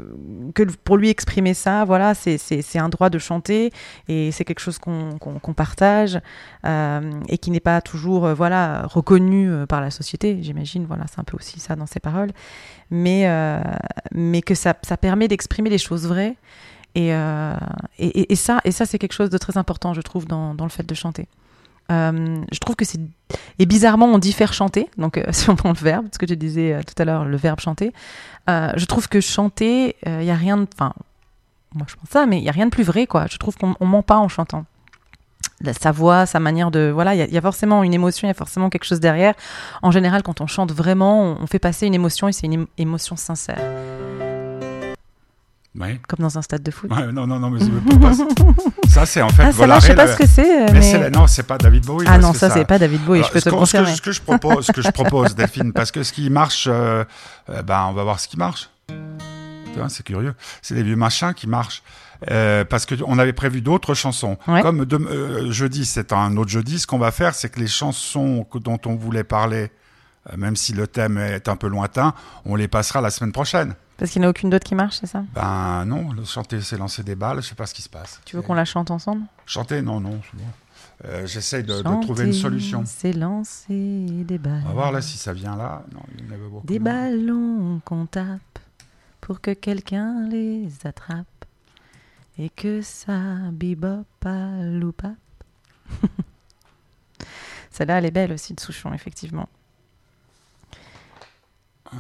[0.55, 2.39] que pour lui exprimer ça, voilà, c'est,
[2.79, 3.73] un droit de chanter
[4.09, 6.21] et c'est quelque chose qu'on, qu'on partage
[6.65, 10.87] euh, et qui n'est pas toujours euh, voilà reconnu euh, par la société, j'imagine.
[10.87, 12.31] Voilà, c'est un peu aussi ça dans ses paroles,
[12.91, 13.61] mais euh,
[14.13, 16.37] mais que ça, ça permet d'exprimer les choses vraies
[16.95, 17.55] et, euh,
[17.99, 21.27] et, ça c'est quelque chose de très important, je trouve, dans, le fait de chanter.
[21.91, 23.01] Euh, je trouve que c'est
[23.59, 26.29] et bizarrement on dit faire chanter donc euh, si on prend le verbe ce que
[26.29, 27.93] je disais euh, tout à l'heure le verbe chanter.
[28.47, 30.93] Je trouve que chanter il y a rien de enfin
[31.75, 33.27] moi je pense ça mais il y a rien de plus vrai quoi.
[33.29, 34.65] Je trouve qu'on on ment pas en chantant.
[35.81, 38.35] Sa voix sa manière de voilà il y, a- forcément une émotion il y a
[38.35, 39.35] forcément quelque chose derrière.
[39.83, 42.69] En général quand on chante vraiment on, fait passer une émotion et c'est une émo-
[42.79, 43.59] émotion sincère
[46.07, 48.25] Comme dans un stade de foot Ouais, non, non, non, mais c'est pas ça.
[48.89, 49.43] Ça, c'est en fait.
[49.45, 51.27] ah celle-là je sais pas le- ce que c'est euh, Mais, mais, c'est la- non,
[51.27, 52.05] c'est pas David Bowie.
[52.09, 54.03] ah non que ça c'est pas David Bowie Alors, je peux te ce que, ce
[54.03, 57.05] que je propose, ce que je propose, Delphine, parce que ce qui marche, euh,
[57.49, 58.69] euh, ben, on va voir ce qui marche.
[58.89, 60.35] Tu vois, c'est curieux.
[60.61, 61.83] C'est des vieux machins qui marchent.
[62.31, 64.37] Euh, parce que on avait prévu d'autres chansons.
[64.47, 64.61] Ouais.
[64.61, 66.79] Comme de- jeudi, c'est un autre jeudi.
[66.79, 69.71] Ce qu'on va faire, c'est que les chansons dont on voulait parler,
[70.37, 72.13] même si le thème est un peu lointain,
[72.45, 73.75] on les passera la semaine prochaine.
[73.97, 75.25] Parce qu'il n'y en a aucune d'autre qui marche c'est ça?
[75.35, 77.43] Ben non, le chanter, c'est lancer des balles.
[77.43, 78.21] Je sais pas ce qui se passe.
[78.25, 79.23] tu veux qu'on la chante ensemble?
[79.47, 80.21] Chanter, non, non.
[80.31, 80.45] c'est bon.
[81.05, 82.83] Euh, J'essaye de, de trouver une Chanter, solution.
[82.87, 84.63] C'est lancer des balles.
[84.65, 85.83] On va voir là si ça vient là.
[85.93, 86.67] Non, il y en avait beaucoup.
[86.67, 88.59] Des ballons qu'on tape
[89.21, 91.27] pour que quelqu'un les attrape
[92.39, 93.13] et que ça
[93.53, 95.15] bebop à loupap.
[97.71, 99.49] Celle-là, elle est belle aussi de Souchon, effectivement.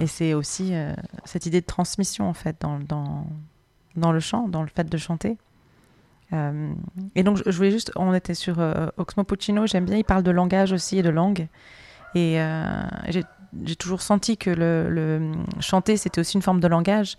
[0.00, 2.78] Et c'est aussi euh, cette idée de transmission, en fait, dans,
[3.94, 5.37] dans, le chant, dans le fait de chanter.
[6.33, 6.72] Euh,
[7.14, 10.22] et donc, je, voulais juste, on était sur euh, Oxmo Puccino, j'aime bien, il parle
[10.22, 11.48] de langage aussi et de langue.
[12.14, 12.64] Et euh,
[13.64, 17.18] j'ai toujours senti que le, chanter, c'était aussi une forme de langage.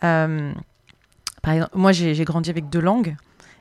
[0.00, 3.16] Par exemple, moi, j'ai grandi avec deux langues.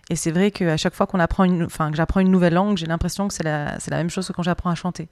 [0.09, 2.77] Et c'est vrai qu'à chaque fois qu'on apprend une, enfin, que j'apprends une nouvelle langue,
[2.77, 5.09] j'ai l'impression que c'est la, c'est la même chose que quand j'apprends à chanter.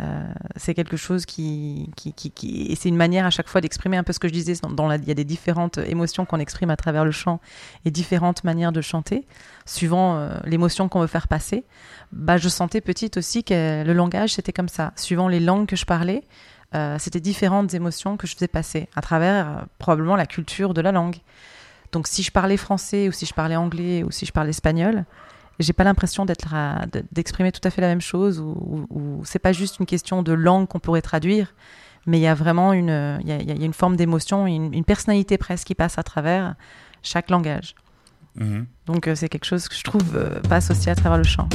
[0.00, 0.22] Euh,
[0.54, 4.04] c'est quelque chose qui, qui, qui, et c'est une manière à chaque fois d'exprimer un
[4.04, 4.54] peu ce que je disais.
[4.70, 7.40] Dans, la- il y a des différentes émotions qu'on exprime à travers le chant
[7.84, 9.26] et différentes manières de chanter,
[9.66, 11.64] suivant euh, l'émotion qu'on veut faire passer.
[12.12, 14.92] Bah, je sentais petite aussi que le langage c'était comme ça.
[14.94, 16.22] Suivant les langues que je parlais,
[16.76, 20.92] euh, c'était différentes émotions que je faisais passer à travers probablement la culture de la
[20.92, 21.16] langue.
[21.90, 25.04] Donc si je parlais français ou si je parlais anglais ou si je parlais espagnol,
[25.58, 26.54] j'ai pas l'impression d'être
[27.12, 30.32] d'exprimer tout à fait la même chose ou, ou, c'est pas juste une question de
[30.32, 31.54] langue qu'on pourrait traduire,
[32.06, 34.46] mais il y a vraiment une, il y a, il y a une forme d'émotion,
[34.46, 36.54] une, une personnalité presque qui passe à travers
[37.02, 37.74] chaque langage.
[38.36, 38.66] Mhm.
[38.86, 41.48] Donc euh, c'est quelque chose que je trouve euh, passe aussi à travers le chant.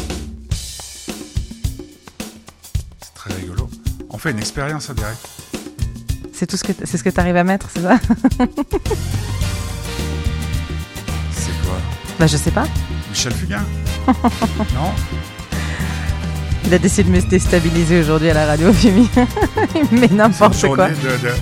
[2.99, 3.69] C'est très rigolo.
[4.09, 5.29] On fait une expérience en direct.
[6.33, 7.99] C'est tout ce que c'est ce que tu arrives à mettre, c'est ça?
[11.31, 11.77] C'est quoi?
[12.19, 12.67] Bah je sais pas.
[13.09, 13.63] Michel Fugain
[14.75, 14.91] Non
[16.65, 19.09] Il a décidé de me déstabiliser aujourd'hui à la radio, Fimi.
[19.75, 20.87] Il met n'importe quoi.
[20.89, 21.33] journée de, de-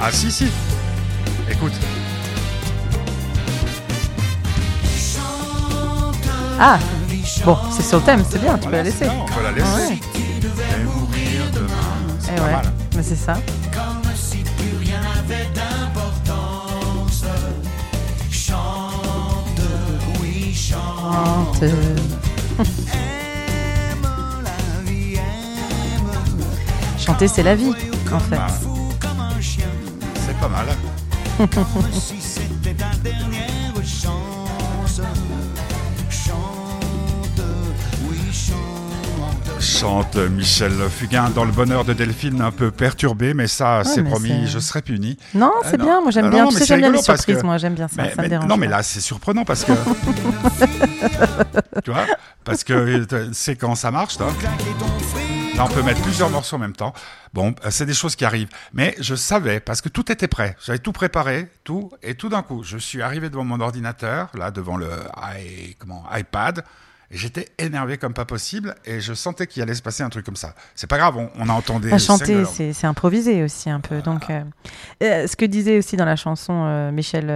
[0.00, 0.48] Ah si, si.
[1.50, 1.72] Écoute.
[6.60, 6.78] Ah
[7.44, 9.06] Bon, c'est sur le thème, c'est bien, tu peux la laisser.
[9.08, 9.66] on peut la laisser.
[9.72, 9.98] Ah ouais.
[10.80, 12.16] Et mourir demain.
[12.18, 12.72] C'est Eh ouais, mal.
[12.96, 13.34] mais c'est ça.
[21.58, 21.72] Chante.
[26.98, 27.72] Chanter, c'est la vie,
[28.12, 28.36] en fait.
[30.26, 30.66] C'est pas mal.
[39.78, 44.48] Chante Michel Fugain dans le bonheur de Delphine, un peu perturbé, mais ça, c'est promis,
[44.48, 45.16] je serai puni.
[45.34, 46.00] Non, Euh, c'est bien.
[46.00, 46.44] Moi, j'aime bien.
[46.44, 47.36] non, tu sais, j'aime bien les surprises.
[47.36, 48.02] que- Moi, j'aime bien ça.
[48.02, 48.48] Mais- ça me dérange.
[48.48, 49.72] non, mais là, c'est surprenant parce que.
[51.84, 52.06] tu vois
[52.44, 54.32] Parce que euh, c'est quand ça marche, toi.
[55.56, 56.92] Là, on peut mettre plusieurs morceaux en même temps.
[57.32, 58.48] Bon, euh, c'est des choses qui arrivent.
[58.72, 60.56] Mais je savais, parce que tout était prêt.
[60.64, 61.90] J'avais tout préparé, tout.
[62.02, 64.88] Et tout d'un coup, je suis arrivé devant mon ordinateur, là, devant le
[65.38, 66.64] i- comment, iPad.
[67.10, 68.74] Et j'étais énervé comme pas possible.
[68.84, 70.54] Et je sentais qu'il allait se passer un truc comme ça.
[70.74, 71.88] C'est pas grave, on, on a entendu.
[71.98, 74.02] Chanter, c'est improvisé aussi un peu.
[74.02, 74.42] Donc, euh,
[75.02, 77.30] euh, ce que disait aussi dans la chanson euh, Michel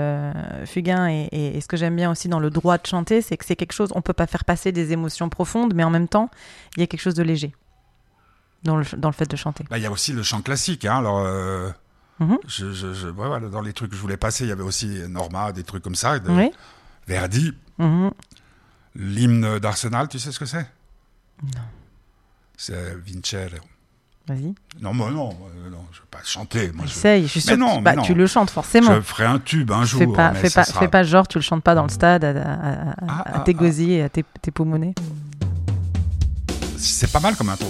[0.66, 3.37] Fugain et, et- et ce que j'aime bien aussi dans le droit de chanter, c'est
[3.38, 3.88] que c'est quelque chose.
[3.94, 6.28] On peut pas faire passer des émotions profondes, mais en même temps,
[6.76, 7.54] il y a quelque chose de léger
[8.64, 9.64] dans le, dans le fait de chanter.
[9.70, 10.85] Bah, il y a aussi le chant classique.
[10.85, 11.26] Hein, alors,
[12.20, 12.38] Mhm.
[12.46, 14.62] je, je, je- ouais, voilà, dans les trucs que je voulais passer, il y avait
[14.62, 16.18] aussi Norma, des trucs comme ça.
[16.18, 16.50] de- Oui.
[17.08, 18.11] Verdi, Mhm.
[18.94, 20.66] L'hymne d'Arsenal, tu sais ce que c'est?
[21.42, 21.61] Non.
[22.57, 23.61] C'est Vincere.
[24.28, 24.55] Vas-y.
[24.81, 26.70] Non, moi, non, euh, non, je vais pas chanter.
[26.70, 27.26] Moi, je, Essaye.
[27.26, 28.02] Je suis non, que- bah, non.
[28.02, 28.94] tu le chantes forcément.
[28.94, 29.98] je ferai un tube un jour.
[29.98, 31.83] Fais pas, mais fais, ça pas, sera- fais pas genre, tu le chantes pas dans
[31.83, 33.59] le stade à, à- à- à- Ah, à ah, tes ah.
[33.59, 34.94] gosiers et à tes, tes poumonnets.
[36.76, 37.66] C'est pas mal comme intro.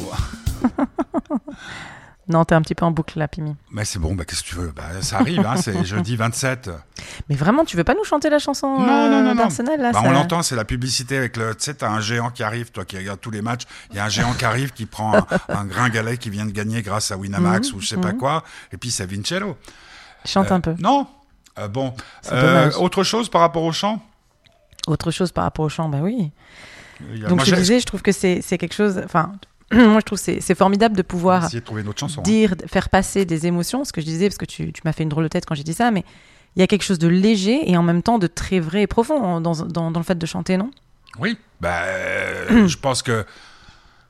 [2.29, 3.57] Non, t'es un petit peu en boucle là, Pimi.
[3.73, 4.73] Mais c'est bon, bah, qu'est-ce que tu veux?
[4.75, 6.71] Bah, Ça arrive, hein, c'est jeudi 27.
[7.29, 9.91] Mais vraiment, tu veux pas nous chanter la chanson Non, euh, non, non, d'Arsenal là
[9.91, 11.53] Bah, ça- On l'entend, c'est la publicité avec le.
[11.57, 13.63] Tu sais, t'as un géant qui arrive, toi qui regardes tous les matchs.
[13.91, 16.53] Il y a un géant qui arrive qui prend un, un gringalet qui vient de
[16.53, 18.19] gagner grâce à Winamax Mhm, ou je sais pas mhm.
[18.19, 18.45] quoi.
[18.73, 19.57] Et puis c'est Vincello.
[20.25, 20.75] Chante Euh, un peu.
[20.79, 21.09] Non.
[21.59, 21.93] Euh, bon.
[22.31, 24.01] Euh, autre chose par rapport au chant?
[24.87, 26.31] Autre chose par rapport au chant, bah oui.
[27.01, 29.01] Donc moi, je disais, je trouve que c'est c'est quelque chose.
[29.05, 29.33] Enfin,
[29.89, 32.23] moi je trouve que c'est formidable de pouvoir de trouver hein.
[32.23, 33.85] dire, faire passer des émotions.
[33.85, 35.55] Ce que je disais, parce que tu, tu m'as fait une drôle de tête quand
[35.55, 36.05] j'ai dit ça, mais
[36.57, 38.87] il y a quelque chose de léger et en même temps de très vrai et
[38.87, 40.71] profond dans, dans, dans le fait de chanter, non?
[41.19, 41.39] Oui.
[41.61, 41.83] Bah,
[42.67, 43.25] je pense que.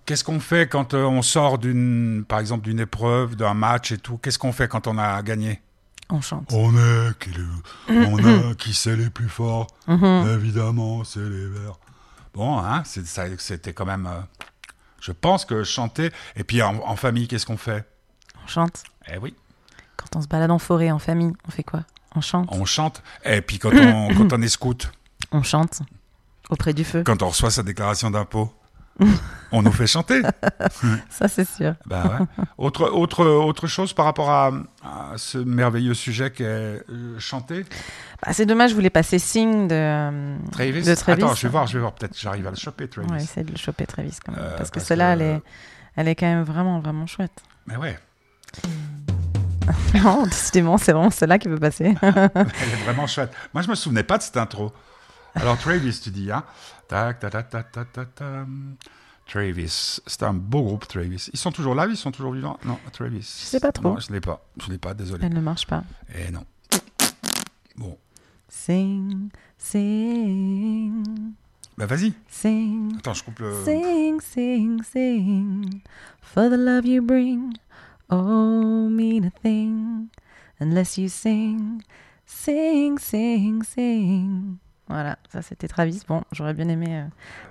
[0.04, 3.98] Qu'est-ce qu'on fait quand euh, on sort d'une, par exemple, d'une épreuve, d'un match et
[3.98, 5.60] tout Qu'est-ce qu'on fait quand on a gagné?
[6.10, 6.50] On chante.
[6.52, 9.68] On est qui, le- on a qui c'est les plus forts.
[9.86, 10.28] Mhm.
[10.34, 11.78] Évidemment, c'est les verts.
[12.34, 14.06] Bon, hein, c'était quand même.
[14.06, 14.20] euh,
[15.02, 16.10] je pense que chanter.
[16.36, 17.84] Et puis en, en famille, qu'est-ce qu'on fait?
[18.42, 18.84] On chante.
[19.12, 19.34] Eh oui,
[19.96, 21.84] Quand on se balade en forêt, en famille, on fait quoi?
[22.14, 22.48] On chante.
[22.52, 23.02] on chante.
[23.24, 24.90] Et puis quand on, quand on est scout,
[25.32, 25.80] On chante
[26.50, 27.02] auprès du feu.
[27.04, 28.52] quand on reçoit sa déclaration d'impôt,
[29.52, 30.22] on nous fait chanter.
[31.10, 31.74] Ça, c'est sûr.
[31.90, 31.98] Ouais.
[32.58, 34.50] autre, autre, autre chose par rapport à,
[34.82, 36.80] à ce merveilleux sujet qu'est euh,
[37.18, 37.64] chanter
[38.24, 40.82] Bah, c'est dommage, je voulais passer signe de, euh, Travis?
[40.82, 41.22] de Travis.
[41.22, 41.92] Attends, je vais voir, je vais voir.
[41.92, 43.10] Peut-être j'arrive à le choper, Travis.
[43.10, 44.40] Ouais, essayer de le choper très vite quand même.
[44.42, 45.42] Euh, parce que celle-là, que- elle, est,
[45.96, 47.42] elle est quand même vraiment, vraiment chouette.
[47.66, 47.98] Mais ouais,
[50.02, 51.94] non, décidément, c'est vraiment celle-là qui peut passer.
[52.02, 53.32] elle est vraiment chouette.
[53.54, 54.72] Moi, je me souvenais pas de cette intro.
[55.34, 56.44] Alors, Travis, tu dis, hein
[56.92, 58.46] Tac, ta, ta, ta, ta, ta, ta.
[59.26, 61.30] Travis, c'est un beau groupe, Travis.
[61.32, 62.58] Ils sont toujours là, ils sont toujours vivants?
[62.66, 63.20] Non, Travis.
[63.22, 63.94] Je sais pas trop.
[63.94, 64.44] Non, je l'ai pas.
[64.62, 65.24] Je l'ai pas, désolé.
[65.24, 65.84] elle ne marche pas.
[66.14, 66.44] Eh non.
[67.76, 67.96] Bon,
[68.46, 71.02] Sing, sing,
[71.78, 72.12] bah vas-y.
[72.28, 73.64] sing, Attends, je coupe le.
[73.64, 75.80] sing, sing, sing.
[76.20, 77.54] For the love you bring,
[78.10, 80.08] oh, mean a thing.
[80.60, 81.82] Unless you sing,
[82.26, 84.58] sing, sing, sing.
[84.92, 86.02] Voilà, ça c'était Travis.
[86.06, 87.04] Bon, j'aurais bien aimé euh,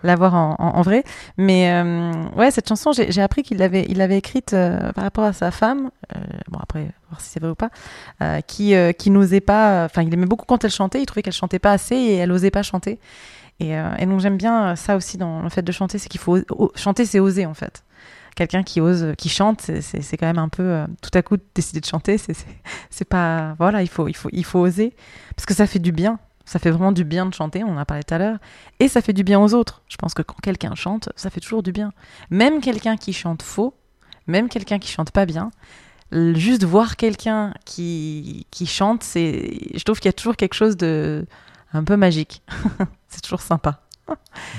[0.04, 1.04] l'avoir en, vrai.
[1.38, 5.24] Mais euh, ouais, cette chanson, j'ai appris qu'il l'avait il l'avait écrite euh, par rapport
[5.24, 5.90] à sa femme.
[6.50, 7.72] bon, après, voir si c'est vrai ou pas.
[8.42, 9.86] qui, qui n'osait pas.
[9.86, 11.02] Enfin, il aimait beaucoup quand elle chantait.
[11.02, 13.00] Il trouvait qu'elle chantait pas assez et elle osait pas chanter.
[13.60, 16.38] Et, et donc, j'aime bien ça aussi dans le fait de chanter c'est qu'il faut.
[16.76, 17.84] chanter, c'est oser en fait.
[18.36, 20.84] Quelqu'un qui ose, qui chante, c'est- quand même un peu.
[21.02, 22.20] tout à coup, décider de chanter,
[22.92, 23.56] c'est pas.
[23.58, 24.94] Voilà, il faut, il, faut, il faut oser.
[25.36, 26.20] Parce que ça fait du bien.
[26.46, 28.38] Ça fait vraiment du bien de chanter, on en a parlé tout à l'heure.
[28.80, 29.82] Et ça fait du bien aux autres.
[29.88, 31.92] Je pense que quand quelqu'un chante, ça fait toujours du bien.
[32.30, 33.74] Même quelqu'un qui chante faux,
[34.28, 35.52] même quelqu'un qui chante pas bien,
[36.12, 40.76] juste voir quelqu'un qui, qui chante, c'est, je trouve qu'il y a toujours quelque chose
[40.78, 41.26] de
[41.74, 42.42] un peu magique.
[43.08, 43.80] c'est toujours sympa.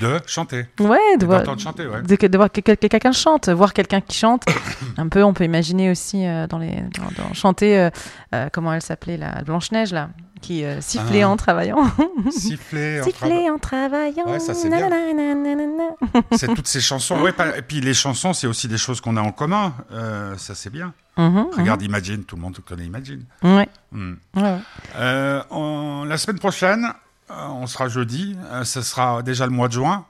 [0.01, 0.64] De chanter.
[0.81, 2.01] Ouais, de voir, chanter, ouais.
[2.03, 4.45] de, de voir que, que- que quelqu'un chante, voir quelqu'un qui chante.
[4.97, 7.90] un peu, on peut imaginer aussi euh, dans les, dans, dans- chanter, euh,
[8.35, 10.09] euh, comment elle s'appelait, la Blanche-Neige, là,
[10.43, 11.31] qui euh, sifflait Ah.
[11.31, 11.91] en travaillant.
[12.31, 13.01] Siffler.
[13.01, 14.27] en siffler en travaillant.
[14.27, 14.91] Ouais, ça, c'est bien.
[14.91, 15.95] nananana.
[16.33, 17.19] C'est toutes ces chansons.
[17.23, 19.73] Ouais, pas- Et puis les chansons, c'est aussi des choses qu'on a en commun.
[19.93, 20.93] Euh, ça, c'est bien.
[21.17, 23.25] Mhm, Regarde Imagine, tout le monde connaît Imagine.
[23.43, 23.57] mhm.
[23.57, 24.15] Ouais, Hmm.
[24.37, 24.59] ouais.
[24.97, 26.87] Euh, on- la semaine prochaine,
[27.31, 28.37] on sera jeudi.
[28.65, 30.05] ce sera déjà le mois de juin.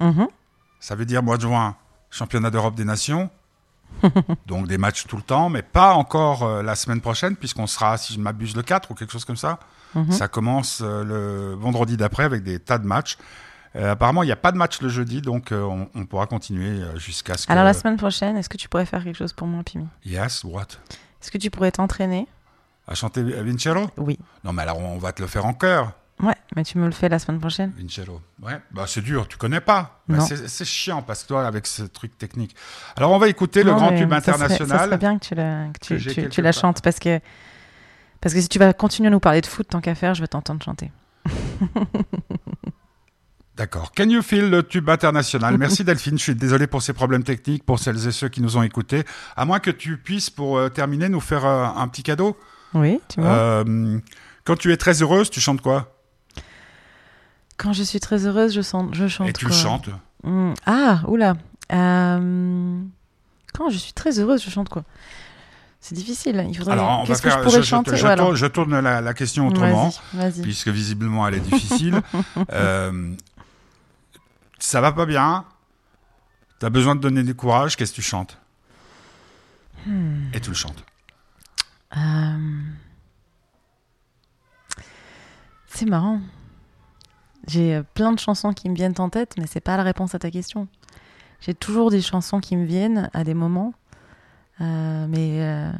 [0.00, 0.26] Mhm.
[0.80, 1.76] Ça veut dire mois de juin,
[2.10, 3.30] championnat d'Europe des nations.
[4.46, 7.96] Donc des matchs tout le temps, mais pas encore euh, la semaine prochaine, puisqu'on sera,
[7.96, 9.58] si je ne m'abuse, le 4 ou quelque chose comme ça.
[9.94, 10.12] Mhm.
[10.12, 13.16] Ça commence euh, le vendredi d'après avec des tas de matchs.
[13.76, 16.80] Euh, apparemment, il n'y a pas de match le jeudi, donc on, on pourra continuer
[16.96, 17.52] jusqu'à ce que.
[17.52, 19.86] Alors la semaine prochaine, est-ce que tu pourrais faire quelque chose pour moi, Pimi?
[20.04, 20.68] Yes, what?
[21.20, 22.28] Est-ce que tu pourrais t'entraîner?
[22.86, 24.18] À chanter Vincero Oui.
[24.44, 25.92] Non, mais alors on va te le faire en chœur,
[26.22, 28.20] Ouais, mais tu me le fais la semaine prochaine Vincero.
[28.42, 30.00] Ouais, bah c'est dur, tu connais pas.
[30.08, 32.54] Bah, c'est chiant parce que toi, avec ce truc technique.
[32.96, 34.78] Alors on va écouter le grand tube ça serait- international.
[34.78, 36.60] Ça serait bien que tu la, que que tu, j'ai tu- quelque tu la part.
[36.60, 37.18] chantes parce que,
[38.20, 40.20] parce que si tu vas continuer à nous parler de foot tant qu'à faire, je
[40.20, 40.92] vais t'entendre chanter.
[43.56, 43.92] D'accord.
[43.92, 45.56] Can you feel le tube international?
[45.58, 46.18] Merci Delphine.
[46.18, 49.04] Je suis désolé pour ces problèmes techniques, pour celles et ceux qui nous ont écoutés.
[49.36, 52.36] À moins que tu puisses, pour euh, terminer, nous faire euh, un petit cadeau.
[52.72, 53.30] Oui, tu vois.
[53.30, 54.00] Euh,
[54.44, 55.93] quand tu es très heureuse, tu chantes quoi?
[57.56, 59.88] Quand je suis très heureuse, je, sens, je chante Et tu quoi le chantes.
[60.22, 61.34] Hmm, Ah, oula.
[61.72, 62.80] Euh,
[63.54, 64.82] Quand je suis très heureuse, je chante quoi
[65.80, 66.44] C'est difficile.
[66.48, 66.72] Il faudrait.
[66.74, 67.38] Alors, on va Qu'est-ce que faire.
[67.38, 67.96] je pourrais je, chanter?
[67.96, 70.42] je tourne, je tourne la, la question autrement, Vas-y, vas-y.
[70.42, 72.00] puisque visiblement elle est difficile.
[72.52, 73.14] euh,
[74.58, 75.44] ça va pas bien.
[76.58, 77.76] T'as besoin de donner du courage.
[77.76, 78.38] Qu'est-ce que tu chantes?
[79.86, 80.24] Hmm.
[80.32, 80.82] Et tu le chantes.
[81.96, 82.60] Euh,
[85.68, 86.20] C'est marrant.
[87.46, 90.14] J'ai euh, plein de chansons qui me viennent en tête, mais c'est pas la réponse
[90.14, 90.66] à ta question.
[91.40, 93.74] J'ai toujours des chansons qui me viennent à des moments,
[94.60, 95.72] Euh, mais euh,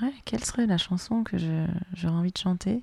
[0.00, 2.82] ouais, quelle serait la chanson que j'aurais envie de chanter?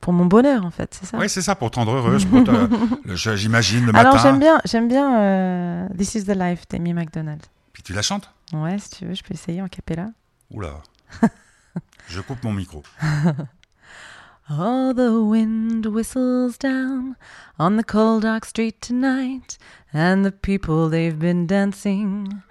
[0.00, 1.18] Pour mon bonheur en fait, c'est ça?
[1.18, 2.24] Oui, c'est ça, pour te rendre heureuse.
[2.26, 2.68] pour te-
[3.36, 4.08] J'imagine le matin.
[4.10, 7.42] Alors j'aime bien, j'aime bien euh, This Is the Life d'Amy McDonald.
[7.72, 8.30] Puis tu la chantes?
[8.52, 10.08] Ouais, si tu veux, je peux essayer en cappella.
[10.50, 10.82] Oula.
[12.08, 12.82] je coupe mon micro.
[14.50, 17.16] Oh, the wind whistles down
[17.58, 19.56] on the cold dark street tonight,
[19.90, 22.42] and the people they've been dancing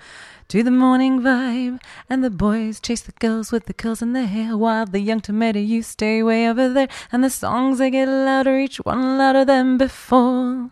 [0.48, 1.80] to the morning vibe,
[2.10, 5.22] and the boys chase the girls with the curls in their hair, while the young
[5.22, 9.46] tomato you stay way over there, and the songs they get louder, each one louder
[9.46, 10.72] than before.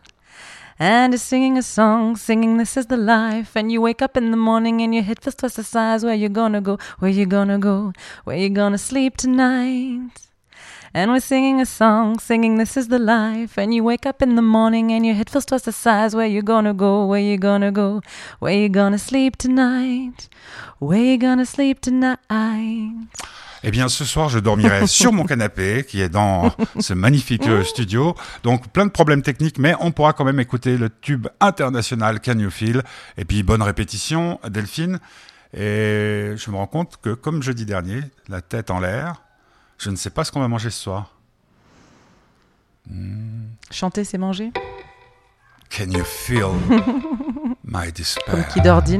[0.80, 3.56] And is singing a song, singing this is the life.
[3.56, 6.04] And you wake up in the morning and your head feels twice the size.
[6.04, 6.80] Where you gonna go?
[6.98, 7.94] Where you gonna go?
[8.24, 10.31] Where you gonna sleep tonight?
[10.94, 13.58] And we're singing a song, singing this is the life.
[13.58, 16.14] And you wake up in the morning and your head feels twice the size.
[16.14, 17.06] Where you gonna go?
[17.06, 18.02] Where you gonna go?
[18.40, 20.28] Where you gonna sleep tonight?
[20.80, 22.20] Where you gonna sleep tonight?
[23.64, 27.64] Eh bien, ce soir, je dormirai sur mon canapé, qui est dans ce magnifique euh,
[27.64, 28.14] studio.
[28.44, 32.40] Donc, plein de problèmes techniques, mais on pourra quand même écouter le tube international Can
[32.40, 32.82] You Feel.
[33.18, 35.00] Et puis, bonne répétition, Delphine.
[35.54, 39.22] Et je me rends compte que, comme jeudi dernier, la tête en l'air,
[39.82, 41.16] je ne sais pas ce qu'on va manger ce soir.
[43.72, 44.52] Chanter, c'est manger?
[45.70, 46.50] Can you feel
[47.64, 48.48] my Comme despair?
[48.50, 49.00] qui d'ordine.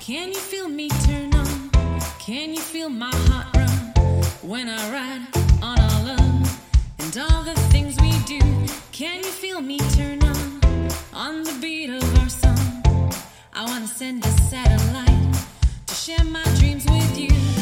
[0.00, 1.70] Can you feel me turn on?
[2.18, 3.92] Can you feel my heart run?
[4.42, 5.26] When I ride
[5.62, 6.60] on our love
[6.98, 8.40] and all the things we do?
[8.92, 10.88] Can you feel me turn on?
[11.14, 13.12] On the beat of our song?
[13.54, 15.17] I wanna send a satellite
[16.08, 17.57] share my dreams with you.